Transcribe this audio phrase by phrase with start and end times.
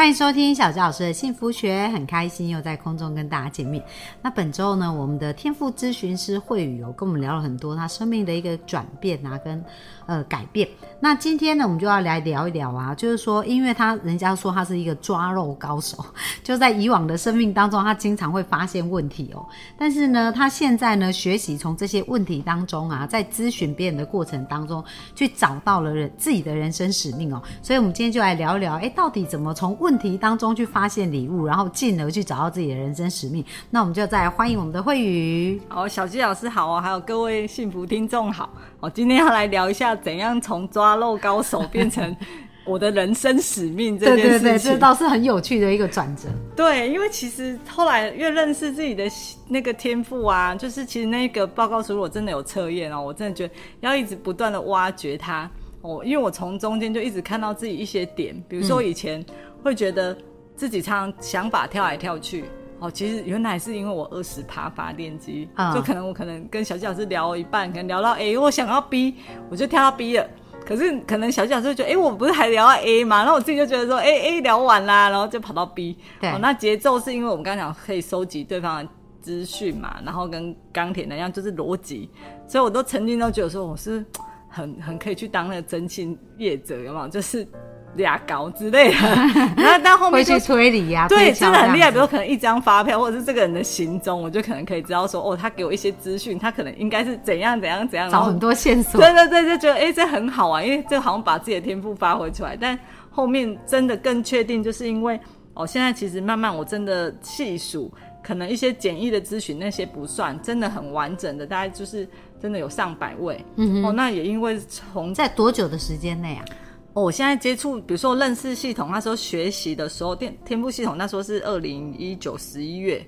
[0.00, 3.84] 欢迎收听小纪老师的幸福学，很开心又在空中跟大家见面。
[4.22, 9.62] 那本周呢，我们的天赋咨询师慧宇有跟我们聊了很多他生命的一个转变啊，跟
[10.06, 10.66] 呃改变。
[11.00, 16.02] 那今天呢，我们就要来聊一聊啊，就是说，因为他人家说他是一个抓肉高手，
[16.42, 19.44] 就在以往的生命当中，他经常会发现问题哦。
[19.76, 24.82] 但是呢，他现在呢，学习从这些问题当中啊，在咨询别人的过程当中，
[25.14, 27.42] 去找到了人自己的人生使命哦。
[27.60, 33.44] 所以，我们今天就来聊一聊，哎，到底怎么从问题当中去发现礼物，然后进而去找到自己的人生使命？
[33.70, 35.60] 那我们就再欢迎我们的慧宇。
[35.68, 38.50] 好，小鸡老师好哦，还有各位幸福听众好。
[38.80, 42.16] 我今天要来聊一下，怎样从抓漏高手变成
[42.64, 44.30] 我的人生使命这件事情。
[44.38, 46.28] 对对对，这倒是很有趣的一个转折。
[46.56, 49.04] 对，因为其实后来越认识自己的
[49.48, 55.50] 那个天赋啊，就是其实那个报告书我真的有测验哦，我真的觉得要一直不断的挖掘它
[55.82, 59.24] 哦，因为我从中间就一直看到自己一些点，比如说以前
[59.62, 60.16] 会觉得
[60.56, 62.44] 自己常常想法跳来跳去。
[62.78, 69.16] 哦，其实原来是因为我二十趴发电机，就可能我可能跟小纪老师聊一半，可能聊到 A，我想要 B，
[69.50, 70.26] 我就跳到 B 了。
[70.64, 73.18] 可是可能小纪老师觉得，哎，我不是还聊到 A 吗？
[73.18, 75.98] 然后我自己就觉得说，哎 A 聊完啦，然后就跑到 B。
[76.22, 82.08] 对，那节奏是因为我们刚刚讲可以收集对方的资讯嘛，然后跟钢铁那样就是逻辑，
[82.48, 84.02] 所以我都曾经都觉得说我是
[84.48, 87.08] 很很可以去当那个征信业者，有没有？
[87.08, 87.46] 就是。
[87.96, 88.96] 俩高之类的，
[89.56, 91.90] 然后但后面会去推理呀，对，真的很厉害。
[91.90, 99.00] 比如可能一张发票，或者是这个人的行踪，我就可能可以知道说，哦，他给我一些资讯，他可能应该是怎样怎样怎样，找很多线索。
[99.00, 102.56] 对对对，就觉得哎，这很好啊，因为这好像把自己的天赋发挥出来。
[102.56, 102.78] 但
[103.10, 105.18] 后面真的更确定，就是因为
[105.54, 112.08] 哦，现在其实慢慢我真的细数，可能一些简易的咨询那些不算，真的很完整的，大概就是
[112.40, 113.44] 真的有上百位。
[113.56, 116.44] 嗯哦，那也因为从在多久的时间内啊？
[116.92, 123.06] 哦，我现在接触，比如说认识系统，那时候学习的时候，天天赋系统那时候是二零一九十一月，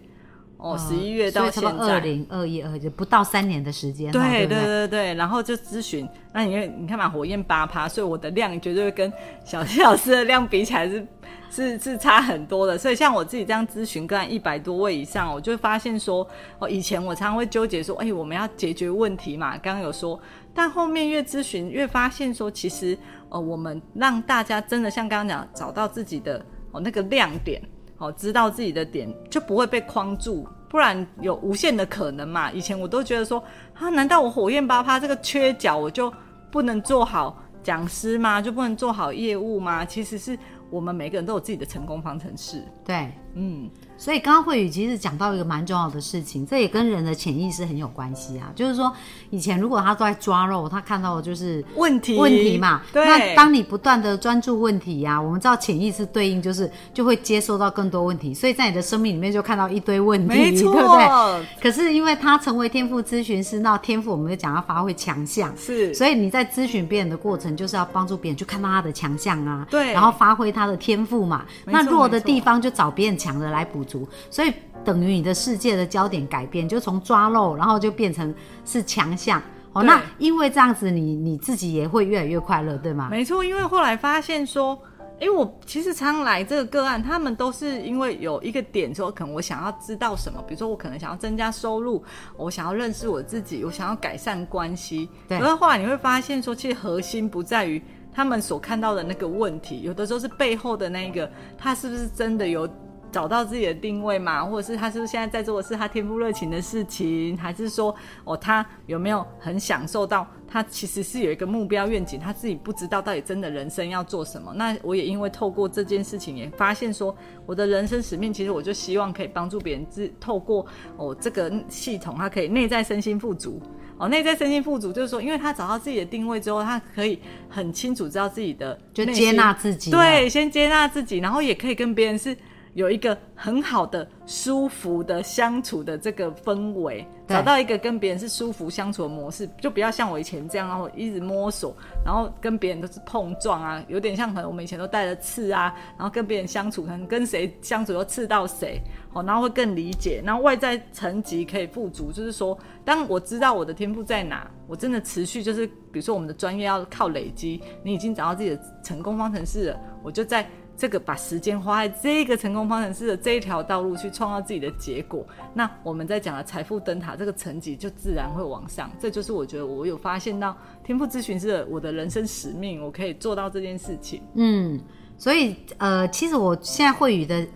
[0.56, 4.12] 哦，十一月到现在二零二一二就不到三年的时间。
[4.12, 9.12] 对对对对，然后就咨询，那你看你看嘛，火焰八趴，所以我的量绝对会跟
[9.44, 11.04] 小谢老师的量比起来是
[11.52, 12.78] 是是差很多的。
[12.78, 16.26] 所以像我自己这样咨询，个一百多位以上，我就发现说，
[16.58, 20.18] 哦，以前我常常会纠结说，哎，我们要解决问题嘛，刚刚有说，
[20.54, 22.98] 但后面越咨询越发现说，其实。
[23.34, 27.62] 呃，我们让大家真的像刚刚讲，找到自己的哦那个亮点，
[27.96, 32.52] 哦，知道自己的点，就不会被框住，不然有无限的可能嘛。
[32.52, 33.42] 以前我都觉得说，
[33.72, 36.12] 啊，难道我火焰八趴这个缺角，我就
[36.50, 38.42] 不能做好讲师吗？
[38.42, 39.82] 就不能做好业务吗？
[39.82, 40.38] 其实是
[40.72, 42.64] 我们每个人都有自己的成功方程式。
[42.82, 43.68] 对，嗯。
[43.98, 48.50] 所以刚刚慧宇其实讲到一个蛮重要的事情，这也跟人的潜意识很有关系啊。
[48.52, 48.92] 就是说，
[49.30, 52.82] 以前如果他都在抓肉，他看到的就是问题问题嘛。
[52.92, 61.46] 对那当你不断的专注问题呀，我们知道潜意识对应就是就会接收到更多问题，所以在你的生命里面就看到一堆问题，对不对？
[61.62, 65.94] 可是因为他成为天赋咨询师，那天赋我们就讲要发挥强项，是。
[65.94, 71.44] 所以你在咨询别人的过程，就是要帮助别人去看到他的强项啊，对，然后发挥他的天赋嘛。
[71.66, 74.08] 那弱的地方就找别人强的来补足。
[74.30, 74.52] 所以
[74.84, 78.34] 等于你的世界的焦点改变，就从抓漏，然后就变成
[78.64, 79.40] 是强项
[79.72, 79.82] 哦。
[79.82, 83.08] 那因为这样子，你你自己也会越来越快乐，对吗？
[83.10, 84.76] 没错，因为后来发现说，
[85.20, 92.02] 哎，我其实常来这个个案，他们都是因为有一个点，说可能我想要知道什么，比如说我可能想要增加收入，
[92.36, 95.08] 我想要认识我自己，我想要改善关系。
[95.28, 95.38] 对。
[95.38, 97.80] 可是后来你会发现说，其实核心不在于
[98.12, 102.68] 他们所看到的那个问题，有的时候是背后的那个，他是不是真的有。
[103.12, 114.52] 找到自己的定位嘛，或者是他是不是现在在做的是他天赋热情的事情，还是说哦他有没有很享受到他其实是有一个目标愿景，他自己不知道到底真的人生要做什么？
[114.56, 117.14] 那我也因为透过这件事情也发现说
[117.44, 120.66] 我的人生使命，其实我就希望可以帮助别人，自透过
[120.96, 123.60] 哦这个系统，他可以内在身心富足
[123.98, 127.20] 哦，内在身心富足就是说，因为他找到自己的定位之后，他可以
[127.50, 132.34] 很清楚知道自己的就接纳自己，对，先接纳自己，然后也可以跟别人是。
[132.74, 148.80] 有一个很好的、舒服的相处的这个氛围，找到一个跟别人是舒服相处的模式，就不要像我以前这样，然后一直摸索，然后跟别人都是碰撞啊，有点像可能我们以前都带着刺啊，然后跟别人相处，可能跟谁相处又刺到谁，
[149.12, 160.48] 哦，然后会更理解，然后外在层级可以富足，就是说，当我知道我的天赋在哪，我真的持续就是，比如说我们的专业要靠累积，你已经找到自己的成功方程式了，我就在。
[160.82, 165.24] 这个把时间花在这个成功方程式的这一条道路去创造自己的结果，
[165.54, 168.90] 那我们在讲的财富灯塔这个层级就自然会往上。
[168.98, 174.24] 这就是我觉得我有发现到天赋咨询师我的人生使命，我可以做到这件事情。
[174.34, 174.80] 嗯，
[175.16, 177.46] 所以呃，其实我现在会语的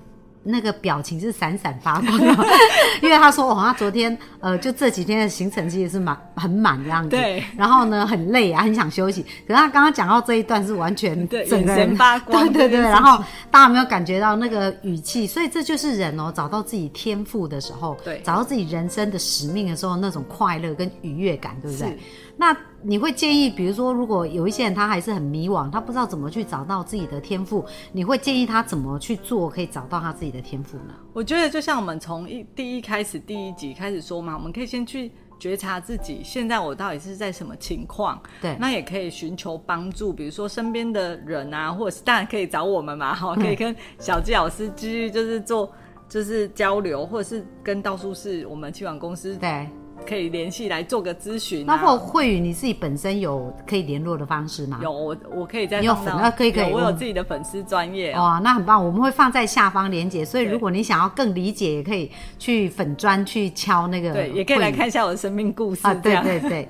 [0.49, 2.47] 那个表情是闪闪发光的，
[3.03, 9.23] 因为他说哦，他昨天呃，就这几天的行程其实是满很满的样子，对，然后呢很累啊，很想休息。
[9.47, 12.47] 可是他刚刚讲到这一段是完全对整个人发光。
[12.53, 15.27] 对对对，然后大家有没有感觉到那个语气？
[15.27, 18.21] 所以这就是人哦，找到自己天赋的时候，对。
[18.25, 21.89] 找到自己人生的使命的时候，那种快乐跟愉悦感，对不对？
[21.89, 21.99] 是？
[22.37, 30.95] 那你会建议，比如说，如果有一些人他还是很迷惘，他不知道怎么去找到自己的天赋，你会建议他怎么去做，可以找到他自己的天赋呢？
[31.13, 38.55] 我觉得就像我们从一第一开始第一集开始说嘛，我们可以先去觉察自己现在我到底是在什么情况，对。
[38.61, 45.73] 那也可以寻求帮助，比如说身边的人啊，或者是当然可以找我们嘛，哈，可以跟小纪老师继续就是做
[46.09, 49.69] 就是交流，或者是跟道术士我们气管公司对，
[50.07, 51.79] 可以联系来做个咨询、那啊。
[51.79, 54.79] 或慧宇你自己本身有可以联络的方式吗？
[54.83, 58.23] 有我我可以在你有粉啊可以可以我有自己的粉丝专业哦。
[58.23, 66.17] 哇，那很棒，我们会放在下方连接，所以如果你想要更理解，也可以去粉砖去敲那个，对，也可以来看一下我的生命故事啊，对。
[66.23, 66.69] 对对。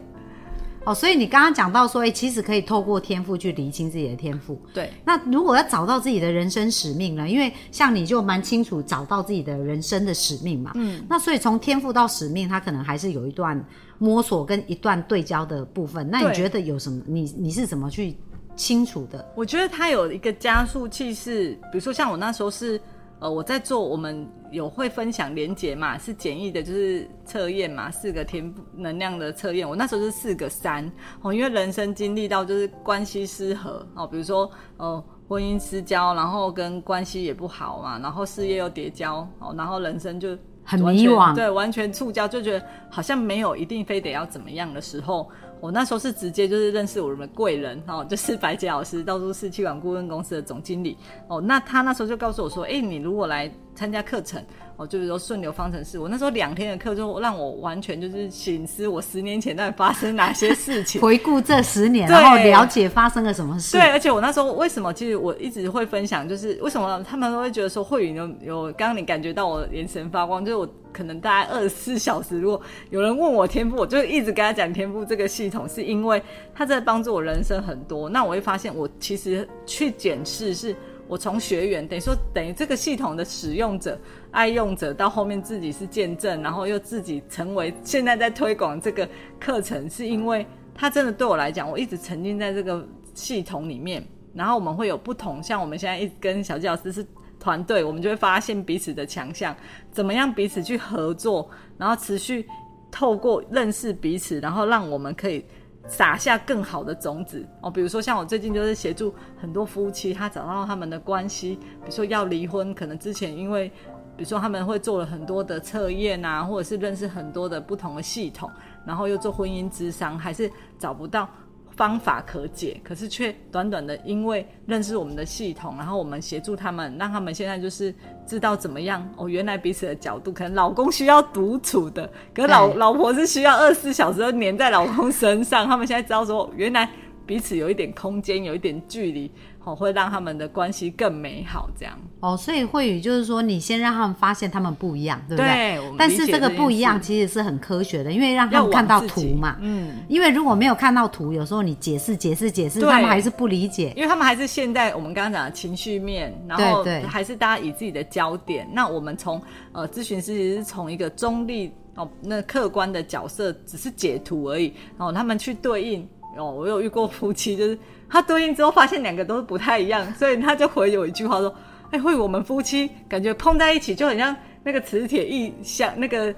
[0.87, 4.57] 哦，所以你刚刚讲到说，哎、其实可以透过天赋去厘清自己的天赋。
[4.73, 7.29] 对那如果要找到自己的人生使命呢？
[7.29, 10.71] 因为像你就蛮清楚找到自己的人生的使命嘛。
[10.77, 11.05] 嗯。
[11.11, 13.63] 那所以从天赋到使命，它可能还是有一段
[13.99, 16.09] 摸索跟一段对焦的部分。
[16.09, 17.03] 那你对觉得有什么？
[17.07, 18.17] 你你是怎么去
[18.55, 19.29] 清楚的？
[19.35, 22.81] 我觉得它有一个加速器是，比如说像我那时候是，
[23.19, 29.69] 呃，我在做我们有会分享连结嘛，是简易的，就是测验嘛，四个天赋能量的测验。
[29.69, 30.91] 我那时候是四个三
[31.23, 45.31] 哦，因为人生经历到就是关系失和哦，比如说呃婚姻失交，然后跟关系也不好嘛，然后事业又跌交哦，然后人生就很迷惘对，完全触礁，就觉得好像没有一定非得要怎么样的时候，
[45.61, 50.97] 我那时候是直接就是认识我们的贵人哦， 就是白洁老师，到处是气管顾问公司的总经理
[51.29, 51.41] 哦。
[51.41, 54.43] 那他那时候就告诉我说，哎、你如果来参加课程
[54.77, 61.01] 哦，就比如说顺流方程式，我那时候两天的课就让我完全就是醒思我十年前到底发生哪些事情。
[61.03, 63.77] 回顾这十年，对然后了解发生了什么事。
[63.79, 76.23] 对，而且我那时候为什么，其实我一直会分享，就是为什么他们都会觉得说慧宇有有，刚刚你感觉到我眼神发光，就是我可能大概二十四小时，如果有人问我天赋，我就一直跟他讲天赋这个系统，是因为
[76.55, 78.11] 他在帮助我人生很多。
[78.11, 80.77] 那我会发现，我其实去检视是。
[81.09, 83.99] 我从学员等于说等于这个系统的使用者、
[84.31, 89.09] 爱用者，到后面自己是见证，然后又自己成为现在在推广这个
[89.39, 94.05] 课程，是因为它真的对我来讲，我一直沉浸在这个系统里面，
[94.35, 97.07] 然后我们会有不同，像我们现在一直跟小纪老师是
[97.39, 99.55] 团队，我们就会发现彼此的强项，
[99.93, 101.49] 怎么样彼此去合作，
[101.79, 102.47] 然后持续
[102.91, 105.45] 透过认识彼此，然后让我们可以
[105.89, 107.71] 撒下更好的种子哦。
[107.71, 113.71] 比如说像我最近就是协助很多夫妻，他找到他们的关系，比如说要离婚，可能之前因为。
[114.17, 118.51] 比如说他们会做了很多的测验啊，或者是认识很多的不同的系统，
[118.87, 121.29] 然后又做婚姻之商，还是找不到
[121.77, 127.95] 方法可解，可是却短短的因为认识我们的系统，然后我们协助他们，让他们现在就是
[128.27, 136.89] 知道怎么样哦，原来彼此的角度，可能老公需要独处的，可是老老婆是需要二十四小时都黏在老公身上，他们现在知道说原来
[137.27, 139.31] 彼此有一点空间，有一点距离，
[139.65, 141.99] 哦，会让他们的关系更美好，这样。
[142.21, 149.57] 哦，所以慧宇就是说，你先让他们发现他们不一样，对不对对但是这个不一样其实是很科学的，因为让他们看到图嘛。
[149.61, 153.93] 嗯，因为如果没有看到图，有时候你解释、解释、解释，他们还是不理解。
[153.97, 158.69] 因为他们还是现在我们刚刚讲的情绪面，然后还是大家以自己的焦点。
[158.73, 159.43] 那我们从
[159.73, 164.73] 呃咨询师其实是从一个中立哦那客观的角色，只是解图而已。
[164.97, 167.79] 然后他们去对应哦，我有遇过夫妻，就是
[168.09, 171.55] 他对应之后发现两个都不太一样，所以他就回有一句话说
[171.91, 176.35] ：“哎，会我们夫妻感觉碰在一起就很像那个磁铁一相那个。”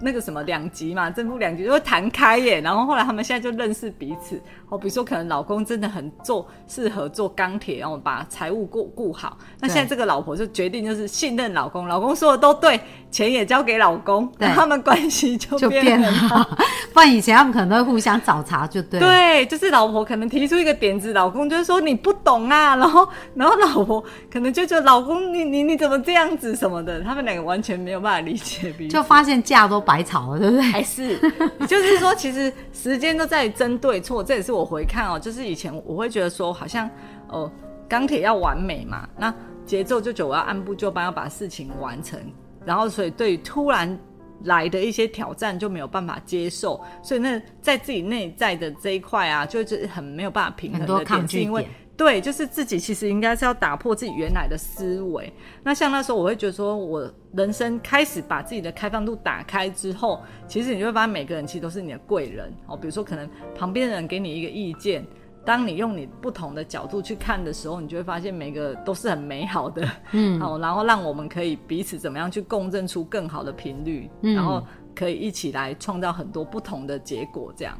[0.00, 2.60] 那个什么两极嘛，正负两极就会弹开耶。
[2.60, 4.40] 然后后来他们现在就认识彼此。
[4.68, 9.36] 哦，比如说可能老公真的很做适合做钢铁，然后把财务顾顾好。
[9.58, 12.80] 那现在这个老婆就决定就是信任老公，老公说的都对，
[13.10, 16.46] 钱也交给老公，那他们关系就就变变了。
[16.94, 19.06] 不然以前他们可能都会互相找茬，就对了。
[19.06, 24.00] 对，就是老婆可能提出一个点子，老公就说你不懂啊，然后然后老婆
[24.32, 30.62] 可能就觉得老公你你你怎么这样子什么的，他们两个完全没有办法理解彼此，就发现架都白吵了，对不对？
[30.62, 31.18] 还是
[31.66, 36.88] 就是说，其实时间都在争对错，这也是我回看哦，就是以前我会觉得说，好像
[37.28, 37.50] 哦
[37.88, 39.34] 钢铁要完美嘛，那
[39.66, 42.20] 节奏就觉得我要按部就班，要把事情完成，
[42.64, 43.98] 然后所以对于突然
[44.44, 51.74] 来的一些挑战就没有办法接受，所以那在自己内在的这一块啊，就是很没有办法平衡很多的点，抗拒是因为点。
[52.00, 55.30] 对，就是自己其实应该是要打破自己原来的思维。
[55.62, 62.74] 那像那时候，我会觉得说，我人生开始把自己的开放度打开之后，其实你就会发现每个人其实都是你的贵人哦。
[62.74, 65.04] 比如说，可能旁边的人给你一个意见，
[65.44, 77.78] 当你用你不同的角度去看的时候，你就会发现每个都是很美好的，嗯，哦，然后让我们可以彼此怎么样去共振出更好的频率，嗯然后可以一起来创造很多不同的结果，这样。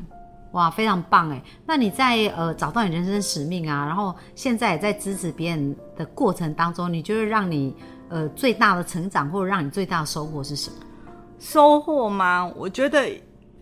[0.52, 1.42] 哇，非常棒哎！
[1.64, 7.74] 那你在呃找到你人生使命啊，然后现在也在支持别人的过程当中，你觉得让你
[8.08, 10.76] 呃最大的成长，或者让你最大的收获是什么？
[11.38, 12.52] 收获吗？
[12.56, 13.08] 我觉得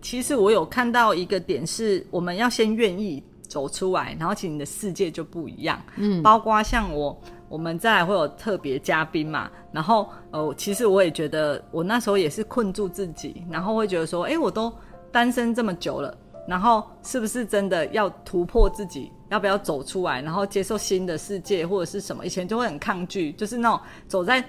[0.01, 5.79] 其实我有看到一个点是，我们要先愿意走出来，然后其实你的世界就不一样。
[5.97, 7.15] 嗯，包括像我，
[7.47, 14.73] 我们再来会有特别嘉宾嘛，然后呃，其实我也觉得我那时候也是困住自己，然后会觉得说，哎，我都
[15.11, 16.17] 单身这么久了。
[16.47, 19.11] 然后是不是真的要突破自己？
[19.29, 20.21] 要不要走出来？
[20.21, 22.25] 然后接受新的世界或者是什么？
[22.25, 24.43] 以前就会很抗拒，就是那种走在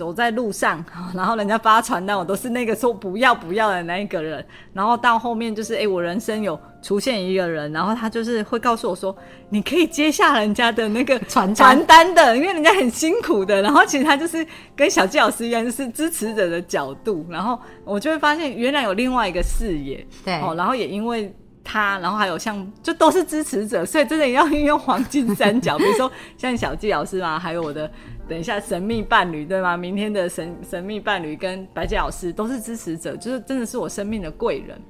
[0.00, 0.82] 走在路上，
[1.14, 4.42] 然后人家发传单，我都是那个说不要不要的那一个人。
[4.72, 9.14] 然后到后面就是，哎，我人生有出现一个人，然后他就是会告诉我说，
[9.50, 13.60] 你可以接下人家的那个 传单传单的，因为人家很辛苦的。
[13.60, 17.26] 然后其实他就是跟小纪老师一样，就是支持者的角度。
[17.28, 20.06] 然后我就会发现，原来有另外一个视野。
[20.24, 21.30] 对哦，然后也因为
[21.62, 27.88] 他，然后还有像就都是支持者，所以真的要运用黄金三角， 比如说像小纪老师嘛，还有我的
[28.30, 29.76] 等一下神秘伴侣对吗？
[29.76, 34.80] 明天的神神秘伴侣跟白洁老师都是支持者，就是真的是我生命的贵人。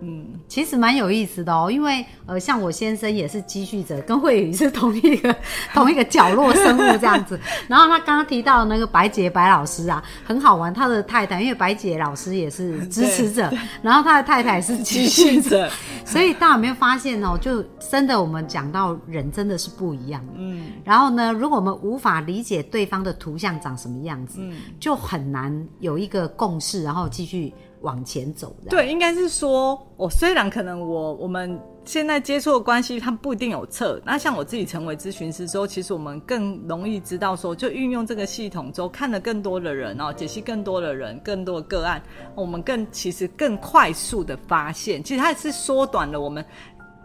[0.00, 5.34] 嗯，其实蛮有意思的哦，因为呃，像我先生也是积蓄者，跟慧宇是同一个
[5.74, 7.38] 同一个角落生物这样子。
[7.68, 13.52] 然后他刚刚提到那个白洁白老师啊，很好玩，他的太太因为白洁老师也是支持者，
[13.82, 15.68] 然后他的太太是积蓄者，
[16.06, 17.36] 所以大家有没有发现哦？
[17.40, 20.32] 就真的我们讲到人真的是不一样的。
[20.36, 28.70] 嗯，然后呢，如果我们无法理解对方的图像长什么样子，嗯就很难有一个共识，然后继续往前走的。
[28.70, 34.00] 对，应该是说，我虽然可能我我们现在接触的关系，它不一定有测。
[34.04, 42.02] 那像我自己成为咨询师之后，其实我们更容易知道说，就运用这个系统之后，看了更多的人哦，解析更多的人，更多的个案，
[42.34, 46.44] 我们更其实更快速的发现，其实它是缩短了我们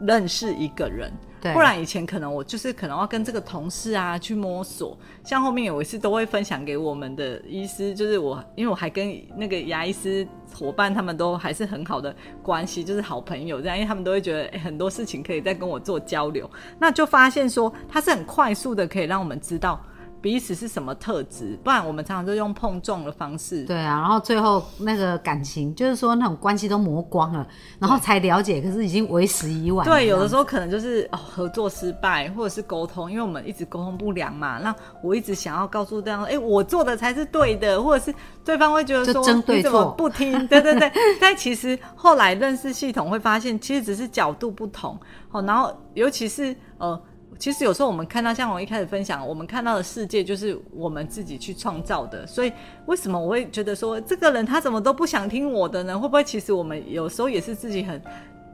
[0.02, 1.12] 认识一个人。
[1.52, 19.84] 不然以前可能我就是可能要跟这个同事啊去摸索，像后面有一次都会分享给我们的医师，就是我因为我还跟那个牙医师伙伴他们都还是很好的关系，就是好朋友这样，因为他们都会觉得、很多事情可以再跟我做交流，那就发现说他是很快速的可以让我们知道
[20.24, 27.46] 彼此是什么特质，不然我们常常就用碰撞的方式，对啊，然后最后那个感情，就是说那种关系都磨光了，
[27.78, 29.94] 然后才了解，可是已经为时已晚了。
[29.94, 34.60] 对，有的时候可能就是哦合作失败，或者是沟通，因为我们一直沟通不良嘛。
[34.60, 38.16] 那我一直想要告诉对方，哎，我做的才是对的，或者是
[38.46, 40.48] 对方会觉得说你怎么不听？
[40.48, 40.90] 对对对。
[41.20, 44.98] 但其实后来认识系统会发现，其实只是角度不同
[45.32, 45.42] 哦。
[45.42, 46.98] 然后尤其是呃。
[47.40, 52.26] 其实有时候我们看到，像我一开始分享，我们看到的世界就是我们自己去创造的。
[52.28, 52.52] 所以
[52.86, 55.98] 为什么我会觉得说，这个人他怎么都不想听我的呢？
[55.98, 58.02] 会不会其实我们有时候也是自己很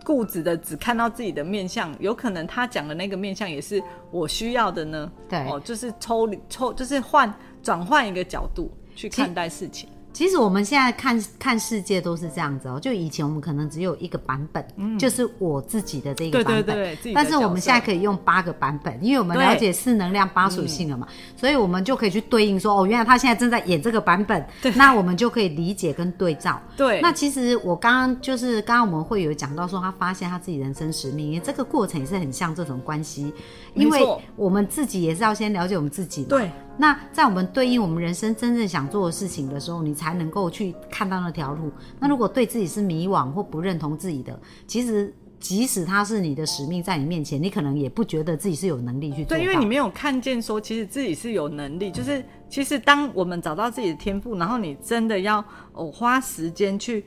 [0.03, 1.95] 固执的，只看到自己的面相？
[1.99, 3.81] 有可能他讲的那个面相也是
[4.11, 5.11] 我需要的呢？
[5.27, 9.89] 对哦，就是抽抽，就是换转换一个角度去看待事情。
[10.19, 16.97] 其实我们现在看看世界都是这样子哦，就以前我们可能只有一个版本，就是我自己的这个版本。
[17.15, 21.07] 但是我们现在可以用八个版本，因为我们了解四能量八属性了嘛，
[21.37, 24.45] 所以我们就可以去对应说，哦，原来他现在正在演这个版本，
[24.75, 26.61] 那我们就可以理解跟对照。
[26.75, 33.33] 对，那其实我刚刚就是刚刚我们会有讲到说，他发现他自己人生使命，这个过程也是很像这种关系，
[33.73, 36.27] 因为我们自己也是要先了解我们自己嘛。
[36.31, 41.69] 对那在我们对应我们人生真正想做的事情的时候，你才能够去看到那条路。
[41.99, 49.37] 那如果对自己是迷惘或不认同自己的，其实即使它是你的使命在你面前，你可能也不觉得自己是有能力去做。
[49.37, 51.91] 对，因为你没有看见说，其实自己是有能力。
[51.91, 55.43] 就是其实当我们找到自己的天赋，然后你真的要
[55.73, 57.03] 哦花时间去，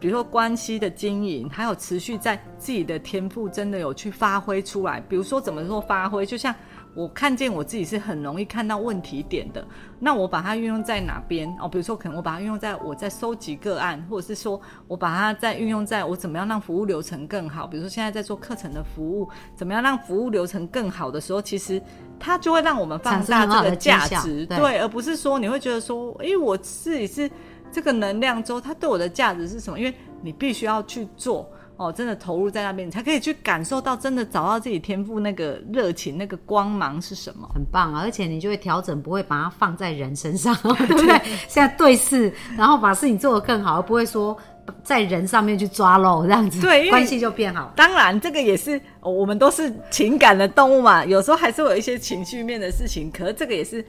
[0.00, 5.00] 比如说关系的经营，还有持续在自己的天赋真的有去发挥出来。
[5.08, 6.52] 比如说怎么说发挥，就像。
[6.94, 9.66] 我看见我自己是很容易看到问题点的，
[9.98, 11.68] 那我把它运用在哪边哦？
[11.68, 17.66] 比如说，可能我把它运用在我在收集个案，或者是说我把它在运用在我怎么样让服务流程更好。
[17.66, 21.82] 比如说现在在做课程的服务，怎么样让服务流程更好的时候，其实
[22.18, 27.28] 它就会让我们放大这个价值，对，而不是说你会觉得说，诶我自己是
[27.72, 29.76] 这个能量之后，它对我的价值是什么？
[29.78, 31.48] 因为你必须要去做。
[31.76, 38.02] 哦，真的投入在那边，你才可以去感受到真的找到自己天赋那个热情、那个光芒是什么，很棒啊！
[38.04, 41.20] 而且你就会调整，不会把它放在人身上， 对不对？
[41.48, 44.36] 现在对视，然后把事情做得更好，而不会说
[44.82, 47.72] 在人上面去抓漏这样子，对，关系就变好。
[47.74, 53.84] 当然，这个也是我们都是情感的动物嘛，有时候还是会有一些情绪面的事情，可是这个也是。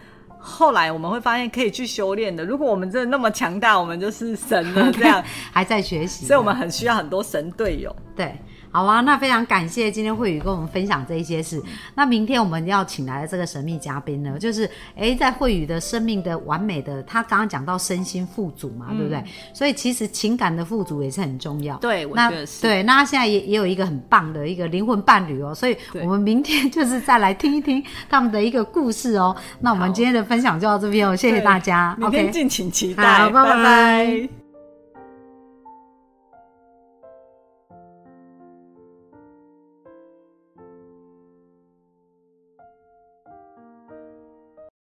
[0.45, 2.45] 后来我们会发现可以去修炼的。
[2.45, 4.91] 如果我们真的那么强大，我们就是神了。
[4.91, 7.93] 这样 还在学习，所以我们很需要很多神队友。
[8.15, 8.35] 对。
[8.75, 11.63] 好啊，那非常感谢今天慧宇跟我们分享这一些事。
[11.95, 19.23] 那明天我们要请来的这个神秘嘉宾呢，就是哎，在慧宇的生命的完美的，他刚刚讲到身心富足嘛，对不对？
[19.53, 21.77] 所以其实情感的富足也是很重要。
[21.77, 22.61] 对，我觉得是。
[22.61, 29.33] 对，那他现在也也有一个很棒的一个灵魂伴侣哦，所以我们明天就是再来听一听他们的一个故事哦。
[29.61, 31.95] 那我们今天的分享就到这边哦，谢谢大家。
[31.97, 34.44] 明天敬请期待，拜拜。